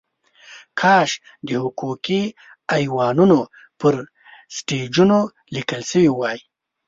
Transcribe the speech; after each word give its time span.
کاش 0.79 1.09
د 1.45 1.47
حقوقي 1.63 2.23
ایوانونو 2.75 3.39
پر 3.79 3.93
سټیجونو 4.55 5.19
لیکل 5.55 5.81
شوې 5.91 6.11
وای. 6.13 6.39